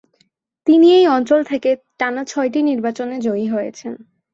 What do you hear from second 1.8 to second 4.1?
টানা ছয়টি নির্বাচনে জয়ী হয়েছেন।